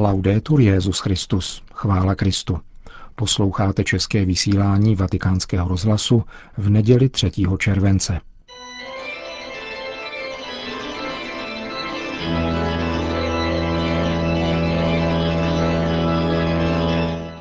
Laudetur 0.00 0.60
Jezus 0.60 0.98
Christus, 0.98 1.62
chvála 1.72 2.14
Kristu. 2.14 2.60
Posloucháte 3.14 3.84
české 3.84 4.24
vysílání 4.24 4.94
Vatikánského 4.94 5.68
rozhlasu 5.68 6.24
v 6.56 6.70
neděli 6.70 7.08
3. 7.08 7.30
července. 7.58 8.20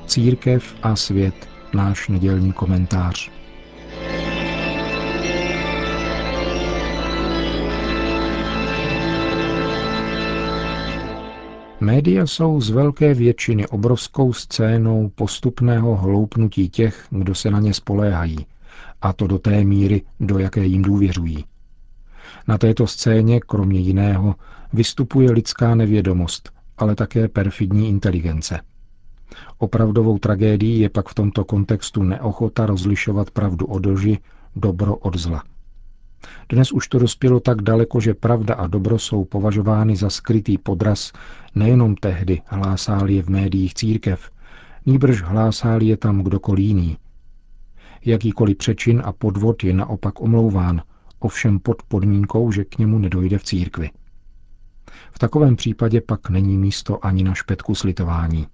Církev 0.05 0.76
a 0.84 0.96
svět, 0.96 1.50
náš 1.74 2.08
nedělní 2.08 2.54
komentář. 2.54 3.36
Média 11.88 12.27
jsou 12.27 12.61
z 12.61 12.69
velké 12.69 13.13
většiny 13.13 13.68
obrovskou 13.68 14.33
scénou 14.33 15.11
postupného 15.15 15.95
hloupnutí 15.95 16.69
těch, 16.69 17.07
kdo 17.09 17.36
se 17.36 17.51
na 17.51 17.59
ně 17.59 17.73
spoléhají, 17.73 18.45
a 19.01 19.14
to 19.14 19.28
do 19.28 19.39
té 19.39 19.64
míry, 19.64 20.01
do 20.19 20.39
jaké 20.39 20.65
jim 20.65 20.81
důvěřují. 20.81 21.45
Na 22.47 22.57
této 22.57 22.87
scéně, 22.87 23.39
kromě 23.39 23.79
jiného, 23.79 24.36
vystupuje 24.73 25.31
lidská 25.31 25.75
nevědomost, 25.75 26.51
ale 26.78 26.95
také 26.95 27.28
perfidní 27.28 27.89
inteligence. 27.89 28.59
Opravdovou 29.57 30.17
tragédií 30.17 30.79
je 30.79 30.89
pak 30.89 31.09
v 31.09 31.14
tomto 31.14 31.45
kontextu 31.45 32.03
neochota 32.03 32.66
rozlišovat 32.66 33.31
pravdu 33.31 33.66
od 33.66 33.86
lži, 33.86 34.17
dobro 34.56 34.95
od 34.95 35.16
zla. 35.16 35.44
Dnes 36.49 36.72
už 36.72 36.88
to 36.88 36.99
dospělo 36.99 37.39
tak 37.39 37.61
daleko, 37.61 37.99
že 37.99 38.13
pravda 38.13 38.55
a 38.55 38.67
dobro 38.67 38.99
jsou 38.99 39.25
považovány 39.25 39.95
za 39.95 40.09
skrytý 40.09 40.58
podraz 40.58 41.13
nejenom 41.55 41.95
tehdy, 41.95 42.41
hlásá 42.45 43.02
je 43.05 43.23
v 43.23 43.30
médiích 43.30 43.73
církev, 43.73 44.31
nýbrž 44.86 45.22
hlásá 45.22 45.78
je 45.81 45.97
tam 45.97 46.23
kdokoliv 46.23 46.66
jiný. 46.66 46.97
Jakýkoliv 48.06 48.58
přečin 48.58 49.02
a 49.06 49.11
podvod 49.11 49.64
je 49.64 49.73
naopak 49.73 50.22
omlouván, 50.22 50.81
ovšem 51.19 51.59
pod 51.59 51.84
podmínkou, 51.84 52.52
že 52.52 52.66
k 52.66 52.78
němu 52.78 53.00
nedojde 53.00 53.38
v 53.38 53.44
církvi. 53.44 53.89
V 55.12 55.19
takovém 55.19 55.56
případě 55.56 56.02
pak 56.02 56.30
není 56.30 56.58
místo 56.58 57.06
ani 57.06 57.23
na 57.23 57.34
špetku 57.34 57.75
slitování. 57.75 58.47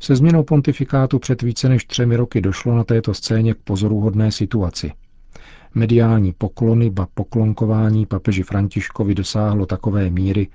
Se 0.00 0.16
změnou 0.16 0.42
pontifikátu 0.42 1.18
před 1.18 1.42
více 1.42 1.68
než 1.68 1.84
třemi 1.84 2.16
roky 2.16 2.40
došlo 2.40 2.76
na 2.76 2.84
této 2.84 3.14
scéně 3.14 3.54
k 3.54 3.58
pozoruhodné 3.64 4.32
situaci– 4.32 4.92
mediální 5.74 6.32
poklony 6.32 6.90
ba 6.90 7.06
poklonkování 7.14 8.06
papeži 8.06 8.42
Františkovi 8.42 9.14
dosáhlo 9.14 9.66
takové 9.66 10.10
míry, 10.10 10.48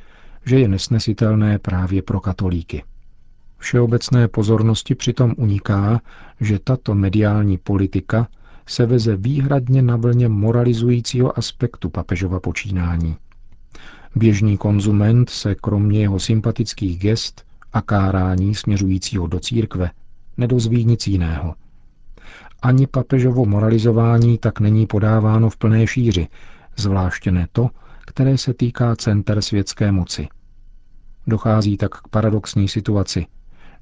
že 0.46 0.60
je 0.60 0.68
nesnesitelné 0.68 1.60
právě 1.60 2.02
pro 2.02 2.20
katolíky. 2.20 2.84
Všeobecné 3.58 4.28
pozornosti 4.28 4.96
přitom 4.96 5.34
uniká, 5.38 6.02
že 6.42 6.60
tato 6.60 6.96
mediální 6.96 7.58
politika 7.58 8.28
se 8.68 8.86
veze 8.86 9.16
výhradně 9.16 9.82
na 9.82 9.96
vlně 9.96 10.28
moralizujícího 10.30 11.38
aspektu 11.38 11.90
papežova 11.90 12.40
počínání. 12.40 13.16
Běžný 14.16 14.58
konzument 14.58 15.30
se 15.30 15.56
kromě 15.56 16.02
jeho 16.02 16.20
sympatických 16.20 17.00
gest 17.00 17.46
a 17.74 17.82
kárání 17.82 18.56
směřujícího 18.56 19.28
do 19.28 19.40
církve 19.40 19.92
nedozví 20.38 20.86
nic 20.86 21.08
jiného– 21.08 21.56
ani 22.66 22.88
papežovo 22.88 23.46
moralizování 23.46 24.38
tak 24.38 24.60
není 24.60 24.88
podáváno 24.88 25.50
v 25.50 25.58
plné 25.58 25.88
šíři, 25.88 26.28
zvláště 26.78 27.32
ne 27.32 27.48
to, 27.52 27.70
které 28.06 28.38
se 28.38 28.54
týká 28.54 28.96
center 28.96 29.42
světské 29.42 29.92
moci. 29.92 30.28
Dochází 31.28 31.78
tak 31.78 31.92
k 31.92 32.08
paradoxní 32.08 32.68
situaci, 32.68 33.26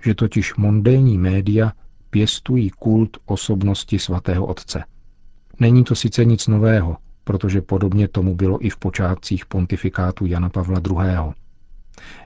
že 0.03 0.15
totiž 0.15 0.55
mondénní 0.55 1.17
média 1.17 1.71
pěstují 2.09 2.69
kult 2.69 3.17
osobnosti 3.25 3.99
svatého 3.99 4.45
otce. 4.45 4.83
Není 5.59 5.83
to 5.83 5.95
sice 5.95 6.25
nic 6.25 6.47
nového, 6.47 6.97
protože 7.23 7.61
podobně 7.61 8.07
tomu 8.07 8.35
bylo 8.35 8.65
i 8.65 8.69
v 8.69 8.77
počátcích 8.77 9.45
pontifikátu 9.45 10.25
Jana 10.25 10.49
Pavla 10.49 10.81
II. 10.89 11.33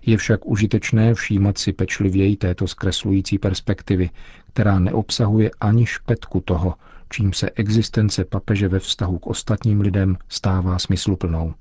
Je 0.05 0.17
však 0.17 0.45
užitečné 0.45 1.13
všímat 1.13 1.57
si 1.57 1.73
pečlivěji 1.73 2.35
této 2.35 2.67
zkreslující 2.67 3.37
perspektivy, 3.37 4.09
která 4.53 4.79
neobsahuje 4.79 5.51
ani 5.59 5.85
špetku 5.85 6.41
toho, 6.41 6.75
čím 7.09 7.33
se 7.33 7.49
existence 7.49 8.25
papeže 8.25 8.67
ve 8.67 8.79
vztahu 8.79 9.19
k 9.19 9.27
ostatním 9.27 9.81
lidem 9.81 10.17
stává 10.29 10.79
smysluplnou. 10.79 11.53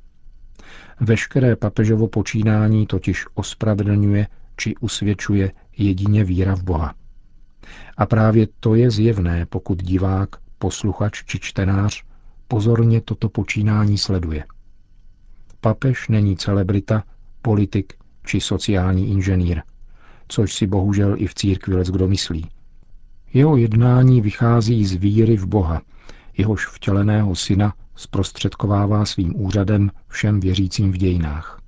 Veškeré 1.01 1.57
papežovo 1.57 2.09
počínání 2.09 2.87
totiž 2.87 3.25
ospravedlňuje 3.35 4.27
či 4.57 4.77
usvědčuje 4.77 5.53
jedině 5.77 6.25
víra 6.25 6.57
v 6.57 6.63
Boha. 6.63 6.95
A 7.97 8.07
právě 8.07 8.49
to 8.61 8.75
je 8.75 8.91
zjevné, 8.91 9.47
pokud 9.47 9.83
divák, 9.83 10.29
posluchač 10.59 11.25
či 11.25 11.39
čtenář 11.39 12.05
pozorně 12.49 13.01
toto 13.01 13.29
počínání 13.29 13.99
sleduje. 13.99 14.45
Papež 15.61 16.09
není 16.09 16.37
celebrita, 16.37 17.05
politik 17.47 17.93
či 18.27 18.41
sociální 18.41 19.11
inženýr, 19.11 19.63
což 20.29 20.55
si 20.55 20.67
bohužel 20.67 21.15
i 21.19 21.27
v 21.27 21.35
církvi 21.35 21.77
kdo 21.93 22.09
myslí. 22.09 22.47
Jeho 23.33 23.57
jednání 23.57 24.21
vychází 24.21 24.87
z 24.87 24.93
víry 24.93 25.37
v 25.37 25.47
Boha, 25.47 25.83
jehož 26.39 26.67
vtěleného 26.67 27.35
syna 27.35 27.75
zprostředkovává 27.97 29.05
svým 29.05 29.41
úřadem 29.41 29.91
všem 30.09 30.41
věřícím 30.41 30.93
v 30.93 30.97
dějinách. 30.97 31.61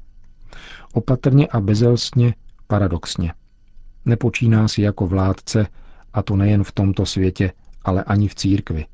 Opatrně 0.93 1.47
a 1.47 1.61
bezelstně, 1.61 2.35
paradoxně. 2.67 3.33
Nepočíná 4.05 4.69
si 4.69 4.83
jako 4.83 5.07
vládce, 5.07 5.67
a 6.13 6.23
to 6.23 6.37
nejen 6.37 6.65
v 6.65 6.73
tomto 6.73 7.07
světě, 7.07 7.53
ale 7.83 8.05
ani 8.05 8.29
v 8.29 8.35
církvi. 8.35 8.87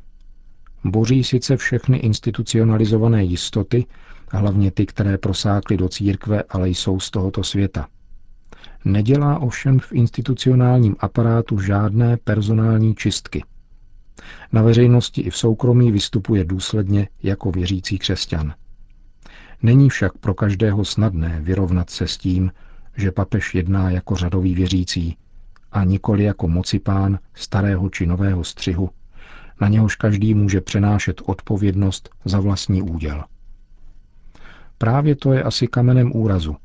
Boří 0.85 1.25
sice 1.25 1.57
všechny 1.57 1.99
institucionalizované 1.99 3.25
jistoty, 3.25 3.87
hlavně 4.39 4.71
ty, 4.71 4.87
které 4.87 5.19
prosákly 5.19 5.77
do 5.77 5.89
církve, 5.89 6.43
ale 6.43 6.69
jsou 6.69 7.01
z 7.01 7.11
tohoto 7.11 7.45
světa. 7.45 7.89
Nedělá 8.85 9.39
ovšem 9.39 9.79
v 9.79 9.93
institucionálním 9.93 10.97
aparátu 10.99 11.61
žádné 11.61 12.17
personální 12.17 12.95
čistky. 12.95 13.45
Na 14.53 14.63
veřejnosti 14.63 15.21
i 15.21 15.31
v 15.31 15.37
soukromí 15.37 15.93
vystupuje 15.93 16.45
důsledně 16.45 17.09
jako 17.23 17.51
věřící 17.51 17.99
křesťan. 17.99 18.55
Není 19.63 19.91
však 19.91 20.19
pro 20.19 20.35
každého 20.35 20.85
snadné 20.85 21.41
vyrovnat 21.43 21.91
se 21.91 22.07
s 22.09 22.17
tím, 22.17 22.53
že 22.97 23.13
papež 23.13 23.55
jedná 23.55 23.91
jako 23.91 24.17
řadový 24.17 24.55
věřící 24.55 25.17
a 25.73 25.85
nikoli 25.85 26.25
jako 26.25 26.49
mocipán 26.49 27.19
starého 27.35 27.91
či 27.91 28.07
nového 28.07 28.45
střihu, 28.45 28.91
na 29.61 29.69
něhož 29.69 29.97
každý 29.97 30.35
může 30.35 30.61
přenášet 30.61 31.23
odpovědnost 31.25 32.11
za 32.25 32.41
vlastní 32.41 32.83
úděl. 32.83 33.25
Právě 34.79 35.17
to 35.17 35.33
je 35.33 35.43
asi 35.43 35.67
kamenem 35.67 36.17
úrazu. 36.17 36.57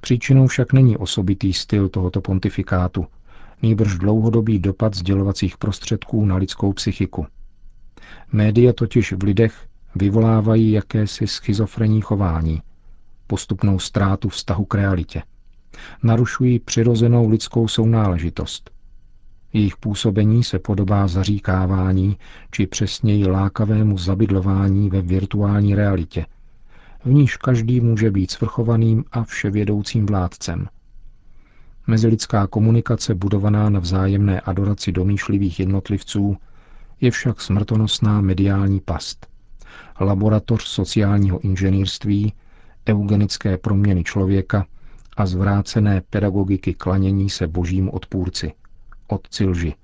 Příčinou 0.00 0.46
však 0.46 0.72
není 0.72 0.96
osobitý 0.96 1.52
styl 1.52 1.88
tohoto 1.88 2.20
pontifikátu, 2.20 3.06
nýbrž 3.62 3.98
dlouhodobý 3.98 4.58
dopad 4.58 4.94
sdělovacích 4.94 5.56
prostředků 5.56 6.24
na 6.24 6.36
lidskou 6.36 6.72
psychiku. 6.72 7.26
Média 8.32 8.72
totiž 8.72 9.12
v 9.12 9.22
lidech 9.22 9.66
vyvolávají 9.94 10.72
jakési 10.72 11.26
schizofrenní 11.26 12.00
chování, 12.00 12.62
postupnou 13.26 13.78
ztrátu 13.78 14.28
vztahu 14.28 14.64
k 14.64 14.74
realitě. 14.74 15.22
Narušují 16.02 16.58
přirozenou 16.58 17.28
lidskou 17.28 17.68
sounáležitost. 17.68 18.70
Jejich 19.52 19.76
působení 19.76 20.44
se 20.44 20.58
podobá 20.58 21.08
zaříkávání 21.08 22.18
či 22.50 22.66
přesněji 22.66 23.26
lákavému 23.26 23.98
zabydlování 23.98 24.90
ve 24.90 25.02
virtuální 25.02 25.74
realitě, 25.74 26.26
v 27.04 27.12
níž 27.12 27.36
každý 27.36 27.80
může 27.80 28.10
být 28.10 28.30
svrchovaným 28.30 29.04
a 29.12 29.24
vševědoucím 29.24 30.06
vládcem. 30.06 30.68
Mezilidská 31.86 32.46
komunikace 32.46 33.14
budovaná 33.14 33.70
na 33.70 33.80
vzájemné 33.80 34.40
adoraci 34.40 34.92
domýšlivých 34.92 35.60
jednotlivců 35.60 36.36
je 37.00 37.10
však 37.10 37.40
smrtonosná 37.40 38.20
mediální 38.20 38.80
past. 38.80 39.26
Laboratoř 40.00 40.64
sociálního 40.64 41.38
inženýrství, 41.40 42.32
eugenické 42.88 43.58
proměny 43.58 44.04
člověka 44.04 44.66
a 45.16 45.26
zvrácené 45.26 46.02
pedagogiky 46.10 46.74
klanění 46.74 47.30
se 47.30 47.46
božím 47.46 47.90
odpůrci, 47.90 48.52
otci 49.08 49.44
lži. 49.44 49.74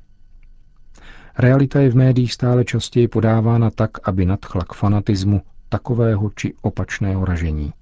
Realita 1.38 1.80
je 1.80 1.90
v 1.90 1.96
médiích 1.96 2.32
stále 2.32 2.64
častěji 2.64 3.08
podávána 3.08 3.70
tak, 3.70 4.08
aby 4.08 4.26
nadchla 4.26 4.64
k 4.64 4.72
fanatismu 4.72 5.40
takového 5.72 6.30
či 6.36 6.54
opačného 6.62 7.24
ražení. 7.24 7.72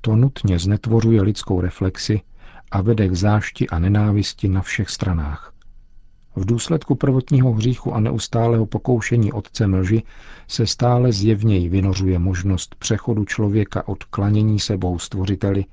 To 0.00 0.16
nutně 0.16 0.58
znetvořuje 0.58 1.22
lidskou 1.22 1.60
reflexi 1.60 2.20
a 2.70 2.80
vede 2.80 3.08
k 3.08 3.14
zášti 3.14 3.68
a 3.68 3.78
nenávisti 3.78 4.48
na 4.48 4.62
všech 4.62 4.90
stranách. 4.90 5.52
V 6.36 6.44
důsledku 6.44 6.94
prvotního 6.94 7.52
hříchu 7.52 7.94
a 7.94 8.00
neustálého 8.00 8.66
pokoušení 8.66 9.32
otce 9.32 9.66
mlži 9.66 10.02
se 10.48 10.66
stále 10.66 11.12
zjevněji 11.12 11.68
vynořuje 11.68 12.18
možnost 12.18 12.74
přechodu 12.74 13.24
člověka 13.24 13.88
od 13.88 14.04
klanění 14.04 14.60
se 14.60 14.76
Bohu 14.76 14.98
stvořiteli 14.98 15.64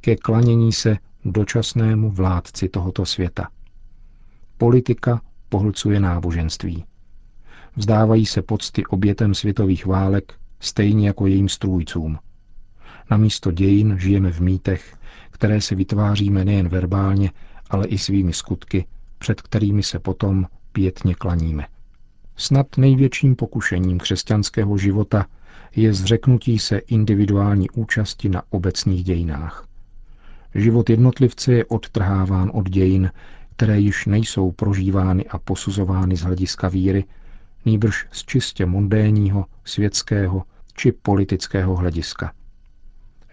ke 0.00 0.16
klanění 0.16 0.72
se 0.72 0.98
dočasnému 1.24 2.10
vládci 2.10 2.68
tohoto 2.68 3.06
světa. 3.06 3.48
Politika 4.58 5.20
pohlcuje 5.48 6.00
náboženství. 6.00 6.84
Vzdávají 7.76 8.26
se 8.26 8.42
pocty 8.42 8.86
obětem 8.86 9.34
světových 9.34 9.86
válek, 9.86 10.34
stejně 10.66 11.06
jako 11.06 11.26
jejím 11.26 11.48
strůjcům. 11.48 12.18
Na 13.10 13.16
místo 13.16 13.50
dějin 13.50 13.96
žijeme 13.98 14.32
v 14.32 14.40
mýtech, 14.40 14.96
které 15.30 15.60
se 15.60 15.74
vytváříme 15.74 16.44
nejen 16.44 16.68
verbálně, 16.68 17.30
ale 17.70 17.86
i 17.86 17.98
svými 17.98 18.32
skutky, 18.32 18.86
před 19.18 19.42
kterými 19.42 19.82
se 19.82 19.98
potom 19.98 20.46
pětně 20.72 21.14
klaníme. 21.14 21.66
Snad 22.36 22.66
největším 22.78 23.36
pokušením 23.36 23.98
křesťanského 23.98 24.78
života 24.78 25.26
je 25.76 25.94
zřeknutí 25.94 26.58
se 26.58 26.78
individuální 26.78 27.70
účasti 27.70 28.28
na 28.28 28.42
obecných 28.50 29.04
dějinách. 29.04 29.66
Život 30.54 30.90
jednotlivce 30.90 31.52
je 31.52 31.64
odtrháván 31.64 32.50
od 32.54 32.68
dějin, 32.70 33.10
které 33.56 33.80
již 33.80 34.06
nejsou 34.06 34.52
prožívány 34.52 35.26
a 35.26 35.38
posuzovány 35.38 36.16
z 36.16 36.20
hlediska 36.20 36.68
víry, 36.68 37.04
nýbrž 37.64 38.06
z 38.12 38.24
čistě 38.24 38.66
mondénního, 38.66 39.44
světského 39.64 40.42
či 40.76 40.92
politického 40.92 41.76
hlediska. 41.76 42.32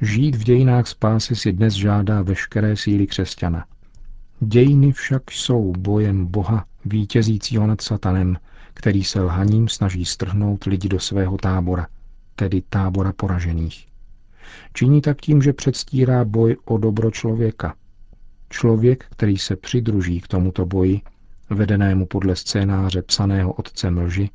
Žít 0.01 0.35
v 0.35 0.43
dějinách 0.43 0.87
spásy 0.87 1.35
si 1.35 1.53
dnes 1.53 1.73
žádá 1.73 2.21
veškeré 2.21 2.77
síly 2.77 3.07
křesťana. 3.07 3.65
Dějiny 4.39 4.91
však 4.91 5.31
jsou 5.31 5.73
bojem 5.77 6.25
Boha 6.25 6.65
vítězícího 6.85 7.67
nad 7.67 7.81
satanem, 7.81 8.37
který 8.73 9.03
se 9.03 9.21
lhaním 9.21 9.69
snaží 9.69 10.05
strhnout 10.05 10.63
lidi 10.63 10.89
do 10.89 10.99
svého 10.99 11.37
tábora, 11.37 11.87
tedy 12.35 12.63
tábora 12.69 13.13
poražených. 13.13 13.87
Činí 14.73 15.01
tak 15.01 15.21
tím, 15.21 15.41
že 15.41 15.53
předstírá 15.53 16.25
boj 16.25 16.57
o 16.65 16.77
dobro 16.77 17.11
člověka. 17.11 17.75
Člověk, 18.49 19.05
který 19.09 19.37
se 19.37 19.55
přidruží 19.55 20.21
k 20.21 20.27
tomuto 20.27 20.65
boji, 20.65 21.01
vedenému 21.49 22.05
podle 22.05 22.35
scénáře 22.35 23.01
psaného 23.01 23.53
otcem 23.53 23.97
lži, 23.97 24.29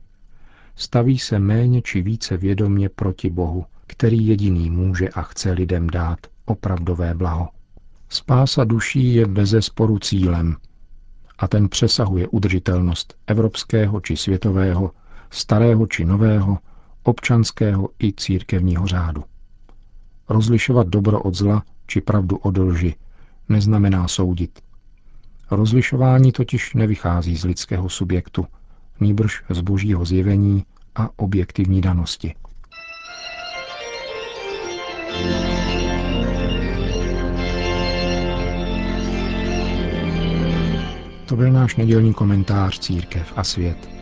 staví 0.78 1.18
se 1.18 1.38
méně 1.38 1.82
či 1.82 2.02
více 2.02 2.36
vědomně 2.36 2.88
proti 2.88 3.30
Bohu, 3.30 3.64
který 3.86 4.26
jediný 4.26 4.70
může 4.70 5.08
a 5.08 5.22
chce 5.22 5.52
lidem 5.52 5.90
dát 5.90 6.18
opravdové 6.44 7.14
blaho. 7.14 7.48
Spása 8.08 8.64
duší 8.64 9.14
je 9.14 9.26
bezesporu 9.26 9.98
cílem 9.98 10.56
a 11.38 11.48
ten 11.48 11.68
přesahuje 11.68 12.28
udržitelnost 12.28 13.14
evropského 13.26 14.00
či 14.00 14.16
světového, 14.16 14.90
starého 15.30 15.86
či 15.86 16.04
nového, 16.04 16.58
občanského 17.02 17.88
i 18.02 18.12
církevního 18.12 18.86
řádu. 18.86 19.24
Rozlišovat 20.28 20.88
dobro 20.88 21.20
od 21.20 21.34
zla 21.34 21.62
či 21.86 22.00
pravdu 22.00 22.36
od 22.36 22.58
lži 22.58 22.94
neznamená 23.48 24.08
soudit. 24.08 24.60
Rozlišování 25.50 26.32
totiž 26.32 26.74
nevychází 26.74 27.36
z 27.36 27.44
lidského 27.44 27.88
subjektu, 27.88 28.46
nýbrž 29.00 29.42
z 29.50 29.60
božího 29.60 30.04
zjevení 30.04 30.64
a 30.94 31.10
objektivní 31.16 31.80
danosti. 31.80 32.34
To 41.26 41.36
byl 41.36 41.52
náš 41.52 41.76
nedělní 41.76 42.14
komentář 42.14 42.78
Církev 42.78 43.32
a 43.36 43.44
svět. 43.44 43.97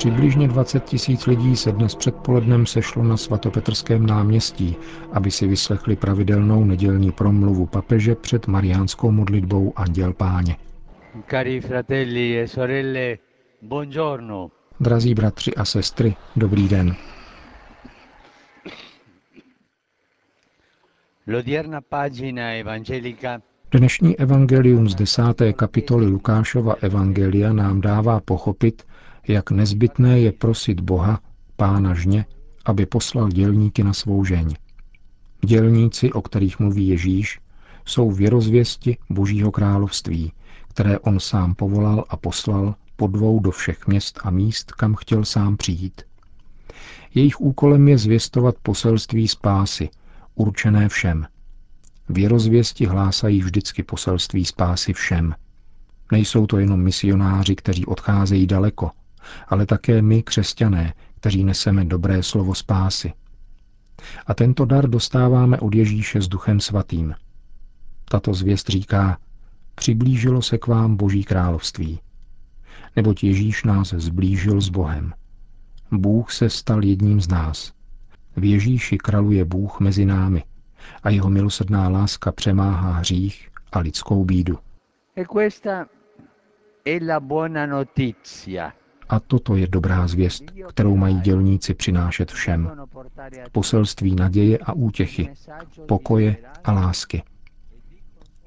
Přibližně 0.00 0.48
20 0.48 0.84
tisíc 0.84 1.26
lidí 1.26 1.56
se 1.56 1.72
dnes 1.72 1.94
předpolednem 1.94 2.66
sešlo 2.66 3.04
na 3.04 3.16
svatopetrském 3.16 4.06
náměstí, 4.06 4.76
aby 5.12 5.30
si 5.30 5.46
vyslechli 5.46 5.96
pravidelnou 5.96 6.64
nedělní 6.64 7.12
promluvu 7.12 7.66
papeže 7.66 8.14
před 8.14 8.46
mariánskou 8.46 9.10
modlitbou 9.10 9.72
Anděl 9.76 10.12
Páně. 10.12 10.56
Cari 11.30 11.60
fratelli 11.60 12.40
e 12.40 12.48
sorelle, 12.48 13.18
buongiorno. 13.62 14.50
Drazí 14.80 15.14
bratři 15.14 15.54
a 15.54 15.64
sestry, 15.64 16.14
dobrý 16.36 16.68
den. 16.68 16.96
Dnešní 23.72 24.18
evangelium 24.20 24.88
z 24.88 24.94
desáté 24.94 25.52
kapitoly 25.52 26.06
Lukášova 26.06 26.74
evangelia 26.80 27.52
nám 27.52 27.80
dává 27.80 28.20
pochopit, 28.20 28.82
jak 29.28 29.50
nezbytné 29.50 30.20
je 30.20 30.32
prosit 30.32 30.80
Boha, 30.80 31.20
pána 31.56 31.94
žně, 31.94 32.24
aby 32.64 32.86
poslal 32.86 33.28
dělníky 33.28 33.84
na 33.84 33.92
svou 33.92 34.24
žeň. 34.24 34.54
Dělníci, 35.44 36.12
o 36.12 36.22
kterých 36.22 36.58
mluví 36.58 36.88
Ježíš, 36.88 37.40
jsou 37.84 38.10
věrozvěsti 38.10 38.96
Božího 39.10 39.50
království, 39.50 40.32
které 40.68 40.98
on 40.98 41.20
sám 41.20 41.54
povolal 41.54 42.04
a 42.08 42.16
poslal 42.16 42.74
po 42.96 43.06
dvou 43.06 43.40
do 43.40 43.50
všech 43.50 43.86
měst 43.86 44.20
a 44.22 44.30
míst, 44.30 44.72
kam 44.72 44.94
chtěl 44.94 45.24
sám 45.24 45.56
přijít. 45.56 46.02
Jejich 47.14 47.40
úkolem 47.40 47.88
je 47.88 47.98
zvěstovat 47.98 48.54
poselství 48.62 49.28
spásy, 49.28 49.88
určené 50.34 50.88
všem. 50.88 51.26
Věrozvěsti 52.08 52.86
hlásají 52.86 53.42
vždycky 53.42 53.82
poselství 53.82 54.44
spásy 54.44 54.92
všem. 54.92 55.34
Nejsou 56.12 56.46
to 56.46 56.58
jenom 56.58 56.80
misionáři, 56.80 57.56
kteří 57.56 57.86
odcházejí 57.86 58.46
daleko, 58.46 58.90
ale 59.48 59.66
také 59.66 60.02
my, 60.02 60.22
křesťané, 60.22 60.94
kteří 61.20 61.44
neseme 61.44 61.84
dobré 61.84 62.22
slovo 62.22 62.54
spásy. 62.54 63.12
A 64.26 64.34
tento 64.34 64.64
dar 64.64 64.88
dostáváme 64.88 65.58
od 65.58 65.74
Ježíše 65.74 66.20
s 66.20 66.28
Duchem 66.28 66.60
Svatým. 66.60 67.14
Tato 68.04 68.34
zvěst 68.34 68.68
říká, 68.68 69.18
přiblížilo 69.74 70.42
se 70.42 70.58
k 70.58 70.66
vám 70.66 70.96
Boží 70.96 71.24
království. 71.24 72.00
Neboť 72.96 73.24
Ježíš 73.24 73.64
nás 73.64 73.88
zblížil 73.88 74.60
s 74.60 74.68
Bohem. 74.68 75.12
Bůh 75.92 76.32
se 76.32 76.50
stal 76.50 76.84
jedním 76.84 77.20
z 77.20 77.28
nás. 77.28 77.72
V 78.36 78.44
Ježíši 78.44 78.98
kraluje 78.98 79.44
Bůh 79.44 79.80
mezi 79.80 80.04
námi 80.04 80.44
a 81.02 81.10
jeho 81.10 81.30
milosrdná 81.30 81.88
láska 81.88 82.32
přemáhá 82.32 82.92
hřích 82.92 83.48
a 83.72 83.78
lidskou 83.78 84.24
bídu. 84.24 84.58
E 85.16 85.24
questa 85.24 85.86
è 86.84 87.06
la 87.06 87.20
buona 87.20 87.66
notizia 87.66 88.72
a 89.10 89.20
toto 89.20 89.56
je 89.56 89.66
dobrá 89.66 90.08
zvěst, 90.08 90.44
kterou 90.68 90.96
mají 90.96 91.20
dělníci 91.20 91.74
přinášet 91.74 92.30
všem. 92.32 92.70
Poselství 93.52 94.14
naděje 94.14 94.58
a 94.58 94.72
útěchy, 94.72 95.30
pokoje 95.86 96.36
a 96.64 96.72
lásky. 96.72 97.22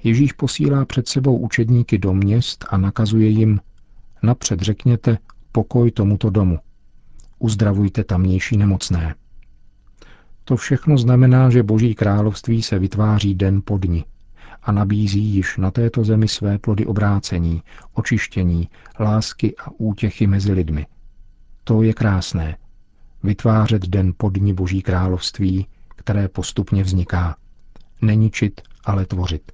Ježíš 0.03 0.31
posílá 0.31 0.85
před 0.85 1.07
sebou 1.07 1.37
učedníky 1.37 1.97
do 1.97 2.13
měst 2.13 2.65
a 2.69 2.77
nakazuje 2.77 3.29
jim, 3.29 3.59
napřed 4.23 4.59
řekněte 4.59 5.17
pokoj 5.51 5.91
tomuto 5.91 6.29
domu. 6.29 6.59
Uzdravujte 7.39 8.03
tamnější 8.03 8.57
nemocné. 8.57 9.15
To 10.43 10.55
všechno 10.55 10.97
znamená, 10.97 11.49
že 11.49 11.63
Boží 11.63 11.95
království 11.95 12.63
se 12.63 12.79
vytváří 12.79 13.35
den 13.35 13.61
po 13.65 13.77
dni, 13.77 14.05
a 14.63 14.71
nabízí 14.71 15.23
již 15.23 15.57
na 15.57 15.71
této 15.71 16.03
zemi 16.03 16.27
své 16.27 16.59
plody 16.59 16.85
obrácení, 16.85 17.61
očištění, 17.93 18.69
lásky 18.99 19.55
a 19.57 19.71
útěchy 19.77 20.27
mezi 20.27 20.53
lidmi. 20.53 20.85
To 21.63 21.83
je 21.83 21.93
krásné. 21.93 22.57
Vytvářet 23.23 23.87
den 23.87 24.13
po 24.17 24.29
dní 24.29 24.53
Boží 24.53 24.81
království, 24.81 25.67
které 25.95 26.27
postupně 26.27 26.83
vzniká. 26.83 27.35
Neničit, 28.01 28.61
ale 28.85 29.05
tvořit. 29.05 29.51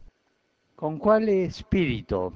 Con 0.80 0.98
quale 0.98 1.52
spirito 1.52 2.32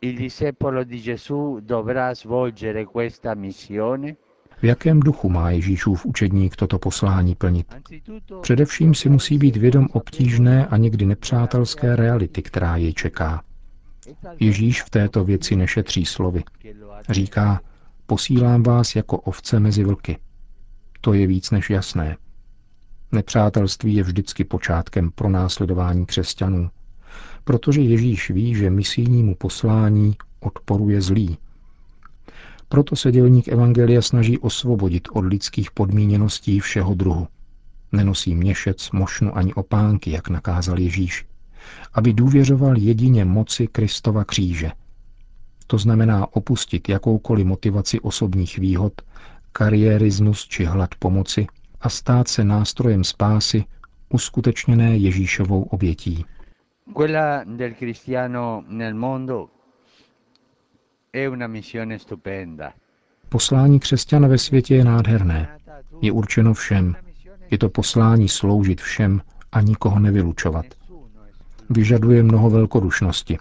il 0.00 0.16
discepolo 0.16 0.84
di 0.84 1.00
Gesù 1.00 1.60
dovrà 1.60 2.14
svolgere 2.14 2.84
questa 2.84 3.34
missione? 3.34 4.16
V 4.62 4.64
jakém 4.64 5.00
duchu 5.00 5.28
má 5.28 5.50
Ježíšův 5.50 6.06
učedník 6.06 6.56
toto 6.56 6.78
poslání 6.78 7.34
plnit? 7.34 7.66
Především 8.40 8.94
si 8.94 9.08
musí 9.08 9.38
být 9.38 9.56
vědom 9.56 9.86
obtížné 9.92 10.66
a 10.66 10.76
někdy 10.76 11.06
nepřátelské 11.06 11.96
reality, 11.96 12.42
která 12.42 12.76
jej 12.76 12.92
čeká. 12.92 13.42
Ježíš 14.40 14.82
v 14.82 14.90
této 14.90 15.24
věci 15.24 15.56
nešetří 15.56 16.04
slovy. 16.04 16.42
Říká, 17.10 17.60
posílám 18.06 18.62
vás 18.62 18.96
jako 18.96 19.18
ovce 19.18 19.60
mezi 19.60 19.84
vlky. 19.84 20.18
To 21.00 21.12
je 21.12 21.26
víc 21.26 21.50
než 21.50 21.70
jasné. 21.70 22.16
Nepřátelství 23.12 23.94
je 23.94 24.02
vždycky 24.02 24.44
počátkem 24.44 25.10
pro 25.10 25.28
následování 25.28 26.06
křesťanů, 26.06 26.70
protože 27.44 27.80
Ježíš 27.80 28.30
ví, 28.30 28.54
že 28.54 28.70
misijnímu 28.70 29.34
poslání 29.34 30.16
odporuje 30.40 31.00
zlý, 31.00 31.38
Proto 32.68 32.96
se 32.96 33.12
dělník 33.12 33.48
Evangelia 33.48 34.02
snaží 34.02 34.38
osvobodit 34.38 35.08
od 35.12 35.20
lidských 35.20 35.70
podmíněností 35.70 36.60
všeho 36.60 36.94
druhu. 36.94 37.28
Nenosí 37.92 38.34
měšec, 38.34 38.90
mošnu 38.90 39.36
ani 39.36 39.54
opánky, 39.54 40.10
jak 40.10 40.28
nakázal 40.28 40.78
Ježíš, 40.78 41.26
aby 41.94 42.12
důvěřoval 42.12 42.78
jedině 42.78 43.24
moci 43.24 43.66
Kristova 43.66 44.24
kříže. 44.24 44.70
To 45.66 45.78
znamená 45.78 46.26
opustit 46.36 46.88
jakoukoliv 46.88 47.46
motivaci 47.46 48.00
osobních 48.00 48.58
výhod, 48.58 48.92
kariérismus 49.52 50.46
či 50.46 50.64
hlad 50.64 50.94
pomoci 50.94 51.46
a 51.80 51.88
stát 51.88 52.28
se 52.28 52.44
nástrojem 52.44 53.04
spásy 53.04 53.64
uskutečněné 54.08 54.96
Ježíšovou 54.96 55.62
obětí. 55.62 56.24
Quella 56.96 57.44
del 57.44 57.74
cristiano 57.74 58.64
nel 58.68 58.94
mondo 58.94 59.34
è 59.36 59.46
una 59.46 59.46
missione 59.46 59.46
stupenda. 59.46 59.58
Poslání 63.28 63.80
křesťana 63.80 64.28
ve 64.28 64.38
světě 64.38 64.74
je 64.74 64.84
nádherné. 64.84 65.58
Je 66.00 66.12
určeno 66.12 66.54
všem. 66.54 66.96
Je 67.50 67.58
to 67.58 67.68
poslání 67.68 68.28
sloužit 68.28 68.80
všem 68.80 69.22
a 69.52 69.60
nikoho 69.60 69.98
nevylučovat. 69.98 70.66
Vyžaduje 71.70 72.22
mnoho 72.22 72.50
velkodušnosti 72.50 73.38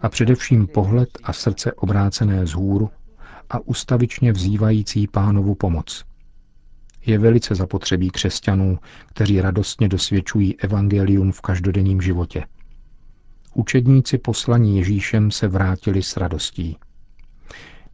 a 0.00 0.08
především 0.08 0.66
pohled 0.66 1.08
a 1.22 1.32
srdce 1.32 1.72
obrácené 1.72 2.46
z 2.46 2.50
hůru 2.50 2.90
a 3.50 3.58
ustavičně 3.58 4.32
vzývající 4.32 5.06
pánovu 5.06 5.54
pomoc. 5.54 6.04
Je 7.06 7.18
velice 7.18 7.54
zapotřebí 7.54 8.10
křesťanů, 8.10 8.78
kteří 9.06 9.40
radostně 9.40 9.88
dosvědčují 9.88 10.60
evangelium 10.60 11.32
v 11.32 11.40
každodenním 11.40 12.00
životě. 12.00 12.44
Učedníci 13.54 14.18
poslaní 14.18 14.76
Ježíšem 14.78 15.30
se 15.30 15.48
vrátili 15.48 16.02
s 16.02 16.16
radostí. 16.16 16.76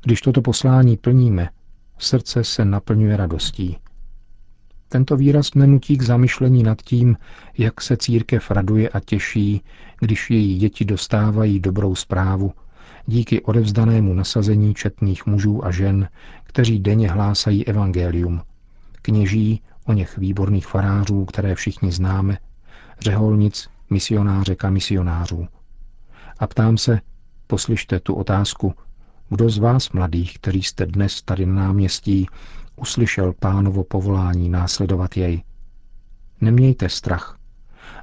Když 0.04 0.20
toto 0.20 0.42
poslání 0.42 0.96
plníme, 0.96 1.48
srdce 1.98 2.44
se 2.44 2.64
naplňuje 2.64 3.16
radostí. 3.16 3.76
Tento 4.88 5.16
výraz 5.16 5.54
nenutí 5.54 5.98
k 5.98 6.02
zamyšlení 6.02 6.62
nad 6.62 6.82
tím, 6.82 7.16
jak 7.58 7.80
se 7.80 7.96
církev 7.96 8.50
raduje 8.50 8.88
a 8.88 9.00
těší, 9.00 9.62
když 10.00 10.30
její 10.30 10.58
děti 10.58 10.84
dostávají 10.84 11.60
dobrou 11.60 11.94
zprávu, 11.94 12.52
díky 13.06 13.42
odevzdanému 13.42 14.14
nasazení 14.14 14.74
četných 14.74 15.26
mužů 15.26 15.64
a 15.64 15.70
žen, 15.70 16.08
kteří 16.44 16.78
denně 16.78 17.10
hlásají 17.10 17.66
evangelium, 17.66 18.42
kněží, 19.02 19.62
o 19.86 19.92
něch 19.92 20.18
výborných 20.18 20.66
farářů, 20.66 21.24
které 21.24 21.54
všichni 21.54 21.92
známe, 21.92 22.38
řeholnic, 23.00 23.68
misionářek 23.90 24.64
a 24.64 24.70
misionářů. 24.70 25.46
A 26.38 26.46
ptám 26.46 26.78
se, 26.78 27.00
poslyšte 27.46 28.00
tu 28.00 28.14
otázku, 28.14 28.74
kdo 29.34 29.50
z 29.50 29.58
vás 29.58 29.90
mladých, 29.90 30.34
kteří 30.34 30.62
jste 30.62 30.86
dnes 30.86 31.22
tady 31.22 31.46
na 31.46 31.54
náměstí, 31.54 32.26
uslyšel 32.76 33.32
pánovo 33.40 33.84
povolání 33.84 34.48
následovat 34.48 35.16
jej? 35.16 35.42
Nemějte 36.40 36.88
strach. 36.88 37.38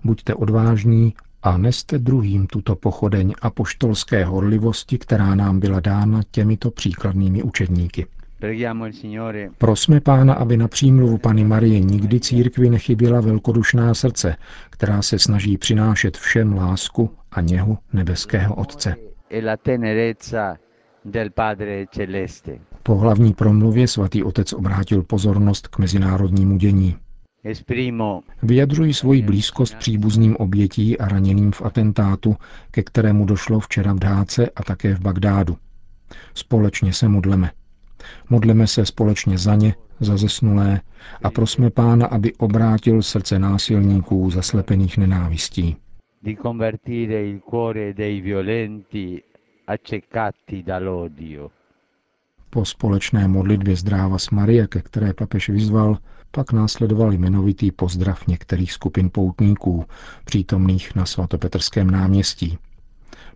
Buďte 0.03 0.33
odvážní 0.33 1.13
a 1.43 1.57
neste 1.57 1.99
druhým 1.99 2.47
tuto 2.47 2.75
pochodeň 2.75 3.33
a 3.41 3.49
poštolské 3.49 4.25
horlivosti, 4.25 4.97
která 4.97 5.35
nám 5.35 5.59
byla 5.59 5.79
dána 5.79 6.21
těmito 6.31 6.71
příkladnými 6.71 7.43
učedníky. 7.43 8.07
Prosme 9.57 10.01
Pána, 10.01 10.33
aby 10.33 10.57
na 10.57 10.67
přímluvu 10.67 11.17
Pany 11.17 11.43
Marie 11.43 11.79
nikdy 11.79 12.19
církvi 12.19 12.69
nechyběla 12.69 13.21
velkodušná 13.21 13.93
srdce, 13.93 14.35
která 14.69 15.01
se 15.01 15.19
snaží 15.19 15.57
přinášet 15.57 16.17
všem 16.17 16.53
lásku 16.53 17.09
a 17.31 17.41
něhu 17.41 17.77
nebeského 17.93 18.55
Otce. 18.55 18.95
Po 22.83 22.95
hlavní 22.95 23.33
promluvě 23.33 23.87
svatý 23.87 24.23
otec 24.23 24.53
obrátil 24.53 25.03
pozornost 25.03 25.67
k 25.67 25.79
mezinárodnímu 25.79 26.57
dění. 26.57 26.95
Vyjadřují 28.43 28.93
svoji 28.93 29.21
blízkost 29.21 29.75
příbuzným 29.75 30.35
obětí 30.35 30.97
a 30.97 31.07
raněným 31.07 31.51
v 31.51 31.61
atentátu, 31.61 32.35
ke 32.71 32.83
kterému 32.83 33.25
došlo 33.25 33.59
včera 33.59 33.93
v 33.93 33.99
Dháce 33.99 34.49
a 34.55 34.63
také 34.63 34.95
v 34.95 34.99
Bagdádu. 34.99 35.57
Společně 36.33 36.93
se 36.93 37.07
modleme. 37.07 37.51
Modleme 38.29 38.67
se 38.67 38.85
společně 38.85 39.37
za 39.37 39.55
ně, 39.55 39.75
za 39.99 40.17
zesnulé 40.17 40.81
a 41.23 41.29
prosme 41.29 41.69
Pána, 41.69 42.05
aby 42.05 42.33
obrátil 42.33 43.01
srdce 43.01 43.39
násilníků 43.39 44.29
zaslepených 44.31 44.97
nenávistí. 44.97 45.75
Di 46.23 46.35
convertire 46.35 47.25
il 47.25 47.39
cuore 47.39 47.93
dei 47.93 48.21
violenti 48.21 49.21
accecati 49.71 50.63
dall'odio. 50.63 51.49
Po 52.49 52.65
společné 52.65 53.27
modlitbě 53.27 53.75
zdráva 53.75 54.17
s 54.17 54.29
Marie, 54.29 54.67
ke 54.67 54.81
které 54.81 55.13
papež 55.13 55.49
vyzval, 55.49 55.97
pak 56.31 56.51
následoval 56.51 57.13
jmenovitý 57.13 57.71
pozdrav 57.71 58.27
některých 58.27 58.71
skupin 58.71 59.09
poutníků, 59.13 59.85
přítomných 60.25 60.95
na 60.95 61.05
svatopetrském 61.05 61.91
náměstí. 61.91 62.57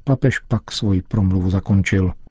Papež 0.04 0.40
pak 0.40 0.72
svoji 0.72 1.02
promluvu 1.02 1.50
zakončil– 1.50 2.12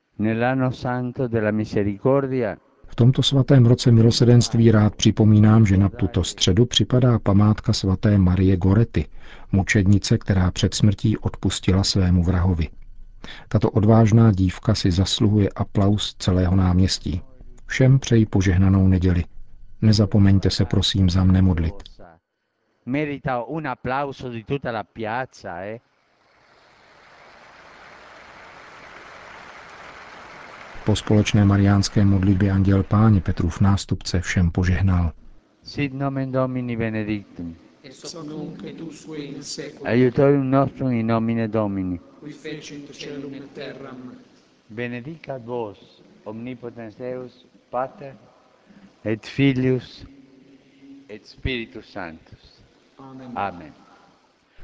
v 2.87 2.95
tomto 2.97 3.23
svatém 3.23 3.67
roce 3.67 3.93
milosedenství 3.93 4.71
rád 4.71 4.95
připomínám, 4.95 5.67
že 5.67 5.77
na 5.77 5.89
tuto 5.89 6.25
středu 6.25 6.67
připadá 6.67 7.19
památka 7.19 7.73
svaté 7.73 8.19
Marie 8.19 8.57
Gorety, 8.57 9.07
mučednice, 9.53 10.19
která 10.19 10.51
před 10.51 10.75
smrtí 10.75 11.19
odpustila 11.19 11.85
svému 11.85 12.23
vrahovi. 12.23 12.69
Tato 13.49 13.71
odvážná 13.71 14.33
dívka 14.33 14.75
si 14.75 14.91
zasluhuje 14.91 15.49
aplaus 15.57 16.15
celého 16.19 16.57
náměstí. 16.57 17.23
Všem 17.67 17.99
přeji 17.99 18.27
požehnanou 18.27 18.89
neděli. 18.89 19.25
Nezapomeňte 19.83 20.51
se 20.51 20.65
prosím 20.65 21.11
za 21.11 21.25
mne 21.25 21.43
modlit. 21.43 21.75
Merita 22.87 23.45
un 23.45 23.67
applauso 23.67 24.31
di 24.31 24.45
tutta 24.45 24.71
la 24.71 24.83
piazza, 24.85 25.61
eh? 25.61 25.79
Po 30.85 30.97
společné 30.97 31.45
mariánské 31.45 32.05
modlitbě 32.05 32.51
anděl 32.51 32.83
páně 32.83 33.21
Petrův 33.21 33.61
nástupce 33.61 34.21
všem 34.21 34.51
požehnal. 34.51 35.13
Sit 35.63 35.95
nomen 35.95 36.33
Domini 36.33 36.77
benedictum. 36.77 37.57
Aiutorium 39.85 40.51
nostrum 40.51 40.93
in 40.93 41.07
nomine 41.07 41.49
Domini. 41.49 42.01
Qui 42.21 42.33
fecit 42.33 42.95
celum 42.95 43.35
et 43.35 43.55
terram. 43.55 44.17
Benedicat 44.69 45.43
vos, 45.45 45.79
omnipotens 46.25 46.97
Deus, 46.97 47.45
Pater, 47.71 48.15
et 49.05 49.27
Filius, 49.27 50.05
et 51.09 51.27
Spiritus 51.27 51.93
Sanctus. 51.93 52.63
Amen. 52.99 53.33
Amen. 53.37 53.73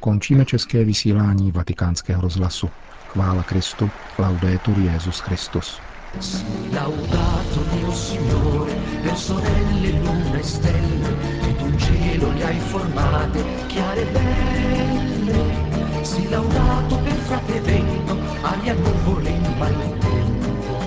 Končíme 0.00 0.44
české 0.44 0.84
vysílání 0.84 1.52
vatikánského 1.52 2.22
rozhlasu. 2.22 2.68
Chvála 3.08 3.42
Kristu, 3.42 3.90
laudetur 4.18 4.78
Jezus 4.78 5.20
Christus. 5.20 5.80
Sii 6.18 6.70
laudato 6.72 7.60
mio 7.72 7.92
Signore, 7.92 8.74
per 9.00 9.16
sorelle, 9.16 9.90
luna 10.02 10.38
e 10.38 10.42
stelle, 10.42 11.16
che 11.40 11.54
tu 11.56 11.76
cielo 11.76 12.32
le 12.32 12.44
hai 12.44 12.58
formate, 12.58 13.44
chiare 13.68 14.02
e 14.02 14.06
belle. 14.06 16.02
Sii 16.02 16.28
laudato 16.28 16.98
per 16.98 17.12
frate 17.12 17.60
vento, 17.60 18.18
aria 18.40 18.74
nuvole 18.74 19.28
in 19.30 19.54
maltempo, 19.56 20.78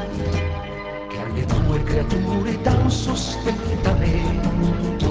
che 1.07 1.19
alle 1.19 1.45
tue 1.45 1.83
creature 1.83 2.61
dà 2.61 2.73
un 2.73 2.91
sostentamento. 2.91 5.02